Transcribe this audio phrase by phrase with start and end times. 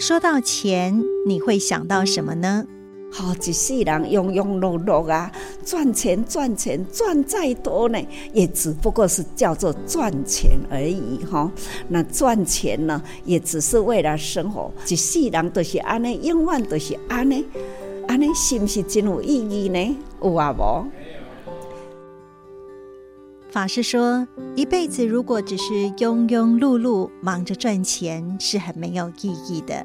[0.00, 2.64] 说到钱，你会想到什么呢？
[3.12, 5.30] 好，一世人庸庸碌碌啊，
[5.62, 7.98] 赚钱赚钱赚再多呢，
[8.32, 11.52] 也只不过是叫做赚钱而已哈。
[11.88, 14.72] 那赚钱呢，也只是为了生活。
[14.88, 17.44] 一世人都是安尼，永远都是安尼，
[18.08, 19.96] 安尼是不是真有意义呢？
[20.22, 20.86] 有啊无？
[23.50, 29.84] 法师说，一辈子如果只是庸庸碌碌忙着赚钱，是很没有意义的。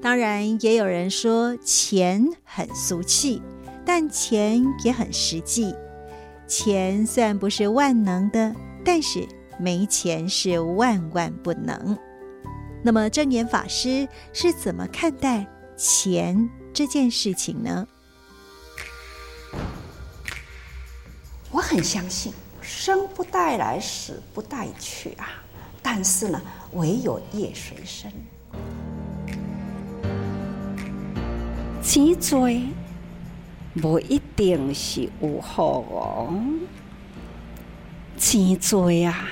[0.00, 3.42] 当然，也有人说钱很俗气，
[3.84, 5.74] 但钱也很实际。
[6.46, 9.26] 钱虽然不是万能的，但是
[9.58, 11.98] 没钱是万万不能。
[12.84, 15.44] 那么，证严法师是怎么看待
[15.76, 17.86] 钱这件事情呢？
[21.50, 22.32] 我很相信。
[22.62, 25.28] 生不带来，死不带去啊！
[25.82, 26.40] 但是呢，
[26.72, 28.10] 唯有业随身。
[31.82, 32.48] 钱多
[33.82, 36.32] 不一定是有好哦，
[38.16, 39.28] 钱多啊，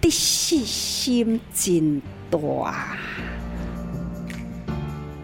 [0.00, 2.00] 得失心真
[2.30, 2.96] 大。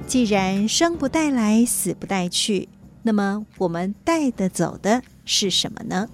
[0.06, 2.68] 既然生不带来，死不带去，
[3.02, 6.08] 那么我们带得走的是什么呢？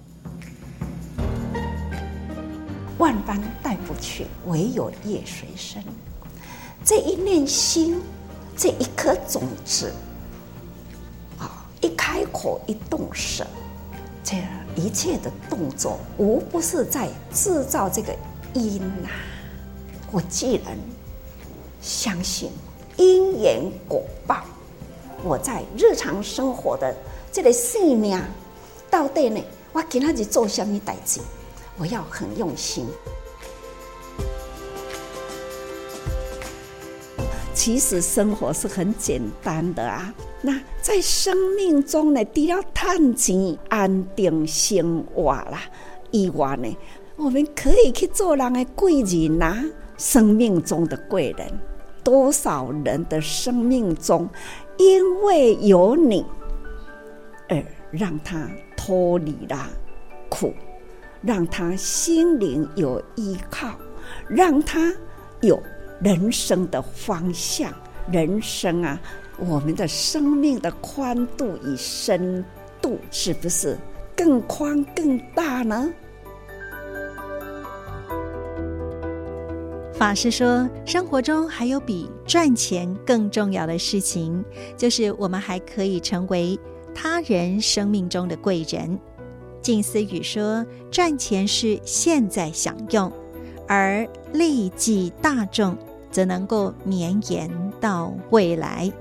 [2.97, 5.83] 万般带不去，唯有业随身。
[6.83, 8.01] 这一念心，
[8.55, 9.91] 这一颗种子，
[11.37, 13.45] 啊，一开口一动手，
[14.23, 14.37] 这
[14.75, 18.15] 一切的动作，无不是在制造这个
[18.53, 19.09] 因呐、
[20.11, 20.77] 我既然
[21.81, 22.49] 相信
[22.95, 24.43] 因缘果报，
[25.23, 26.95] 我在日常生活的
[27.31, 28.19] 这个生命，
[28.89, 29.41] 到底呢，
[29.73, 31.19] 我给他去做什么代志？
[31.77, 32.87] 我要很用心。
[37.53, 40.13] 其实生活是很简单的啊。
[40.41, 45.61] 那在生命中呢，除了赚钱、安定生活啦
[46.11, 46.77] 以外呢，
[47.15, 49.63] 我们可以去做人的贵人呐、啊。
[49.97, 51.59] 生命中的贵人，
[52.03, 54.29] 多少人的生命中，
[54.77, 56.23] 因为有你
[57.49, 59.67] 而让他脱离了
[60.29, 60.53] 苦。
[61.21, 63.75] 让他心灵有依靠，
[64.27, 64.93] 让他
[65.41, 65.61] 有
[66.01, 67.73] 人生的方向。
[68.11, 68.99] 人生啊，
[69.37, 72.43] 我们的生命的宽度与深
[72.81, 73.77] 度，是不是
[74.15, 75.89] 更宽更大呢？
[79.93, 84.45] 法师说，生活中还有比赚钱更重要的事情，
[84.77, 86.57] 就是我们还可以成为
[86.93, 88.97] 他人生命中的贵人。
[89.61, 93.11] 静思语说：“赚钱是现在享用，
[93.67, 95.77] 而利济大众，
[96.09, 97.49] 则能够绵延
[97.81, 98.91] 到未来。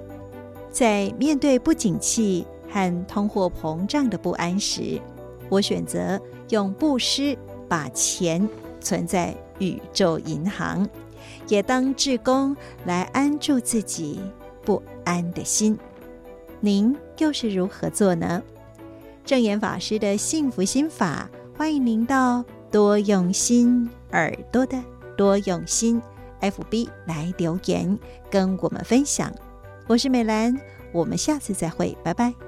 [0.72, 5.00] 在面对不景气和通货膨胀的不安时，
[5.48, 8.48] 我选择用布施把钱
[8.80, 10.88] 存在宇宙银行，
[11.46, 14.20] 也当志工来安住自己
[14.64, 15.78] 不安的心。
[16.58, 18.42] 您又是如何做呢？”
[19.26, 21.28] 证严法师的幸福心法，
[21.58, 24.80] 欢迎您到多用心耳朵的
[25.16, 26.00] 多用心
[26.40, 27.98] FB 来留言
[28.30, 29.32] 跟我们分享。
[29.88, 30.56] 我是美兰，
[30.92, 32.45] 我们下次再会，拜拜。